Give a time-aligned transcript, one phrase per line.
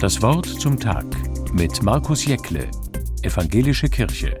[0.00, 1.06] Das Wort zum Tag
[1.52, 2.70] mit Markus Jäckle,
[3.22, 4.40] Evangelische Kirche.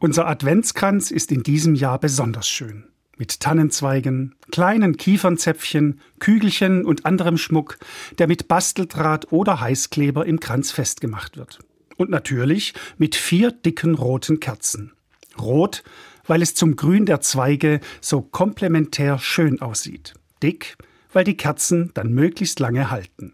[0.00, 2.84] Unser Adventskranz ist in diesem Jahr besonders schön.
[3.18, 7.78] Mit Tannenzweigen, kleinen Kiefernzäpfchen, Kügelchen und anderem Schmuck,
[8.16, 11.58] der mit Basteldraht oder Heißkleber im Kranz festgemacht wird.
[11.98, 14.94] Und natürlich mit vier dicken roten Kerzen.
[15.38, 15.82] Rot,
[16.26, 20.14] weil es zum Grün der Zweige so komplementär schön aussieht.
[20.42, 20.78] Dick,
[21.16, 23.32] weil die Kerzen dann möglichst lange halten.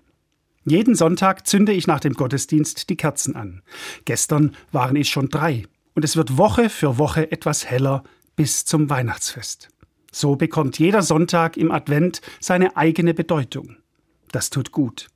[0.64, 3.60] Jeden Sonntag zünde ich nach dem Gottesdienst die Kerzen an.
[4.04, 5.66] Gestern waren es schon drei.
[5.96, 8.04] Und es wird Woche für Woche etwas heller
[8.36, 9.68] bis zum Weihnachtsfest.
[10.12, 13.78] So bekommt jeder Sonntag im Advent seine eigene Bedeutung.
[14.30, 15.08] Das tut gut.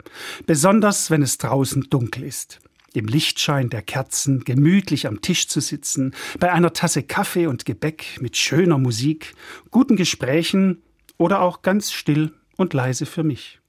[0.46, 2.58] Besonders wenn es draußen dunkel ist
[2.94, 8.18] im Lichtschein der Kerzen gemütlich am Tisch zu sitzen, bei einer Tasse Kaffee und Gebäck
[8.20, 9.34] mit schöner Musik,
[9.70, 10.82] guten Gesprächen
[11.18, 13.60] oder auch ganz still und leise für mich.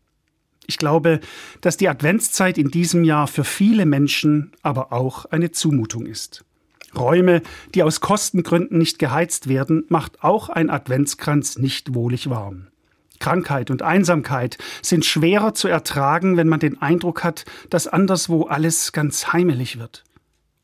[0.68, 1.22] Ich glaube,
[1.62, 6.44] dass die Adventszeit in diesem Jahr für viele Menschen aber auch eine Zumutung ist.
[6.96, 7.42] Räume,
[7.74, 12.68] die aus Kostengründen nicht geheizt werden, macht auch ein Adventskranz nicht wohlig warm.
[13.20, 18.92] Krankheit und Einsamkeit sind schwerer zu ertragen, wenn man den Eindruck hat, dass anderswo alles
[18.92, 20.04] ganz heimelig wird.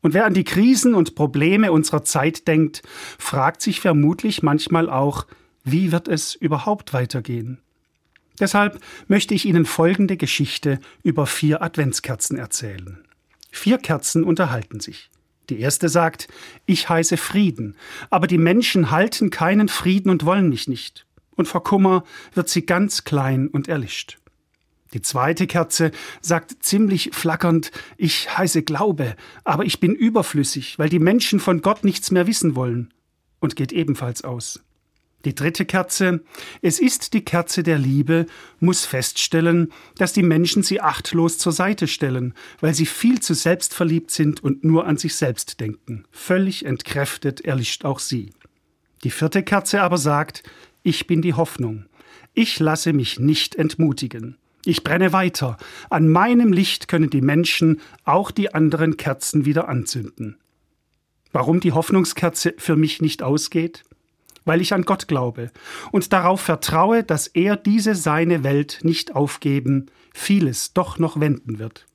[0.02, 2.82] Und wer an die Krisen und Probleme unserer Zeit denkt,
[3.18, 5.26] fragt sich vermutlich manchmal auch,
[5.64, 7.58] wie wird es überhaupt weitergehen?
[8.40, 13.04] Deshalb möchte ich Ihnen folgende Geschichte über vier Adventskerzen erzählen.
[13.50, 15.10] Vier Kerzen unterhalten sich.
[15.50, 16.28] Die erste sagt,
[16.66, 17.76] ich heiße Frieden,
[18.10, 22.66] aber die Menschen halten keinen Frieden und wollen mich nicht und vor Kummer wird sie
[22.66, 24.18] ganz klein und erlischt.
[24.92, 31.00] Die zweite Kerze sagt ziemlich flackernd, ich heiße Glaube, aber ich bin überflüssig, weil die
[31.00, 32.94] Menschen von Gott nichts mehr wissen wollen,
[33.40, 34.62] und geht ebenfalls aus.
[35.24, 36.22] Die dritte Kerze,
[36.60, 38.26] es ist die Kerze der Liebe,
[38.60, 44.10] muss feststellen, dass die Menschen sie achtlos zur Seite stellen, weil sie viel zu selbstverliebt
[44.10, 46.04] sind und nur an sich selbst denken.
[46.10, 48.32] Völlig entkräftet erlischt auch sie.
[49.02, 50.42] Die vierte Kerze aber sagt,
[50.82, 51.86] ich bin die Hoffnung.
[52.34, 54.36] Ich lasse mich nicht entmutigen.
[54.66, 55.56] Ich brenne weiter.
[55.88, 60.36] An meinem Licht können die Menschen auch die anderen Kerzen wieder anzünden.
[61.32, 63.84] Warum die Hoffnungskerze für mich nicht ausgeht?
[64.44, 65.50] Weil ich an Gott glaube
[65.90, 71.86] und darauf vertraue, dass er diese seine Welt nicht aufgeben, vieles doch noch wenden wird.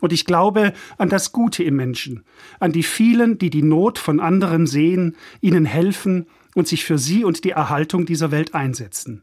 [0.00, 2.24] Und ich glaube an das Gute im Menschen,
[2.60, 7.24] an die vielen, die die Not von anderen sehen, ihnen helfen und sich für sie
[7.24, 9.22] und die Erhaltung dieser Welt einsetzen.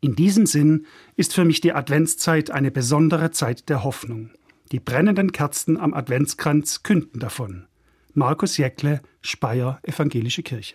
[0.00, 4.30] In diesem Sinn ist für mich die Adventszeit eine besondere Zeit der Hoffnung.
[4.72, 7.66] Die brennenden Kerzen am Adventskranz künden davon.
[8.12, 10.74] Markus Jäckle, Speyer Evangelische Kirche.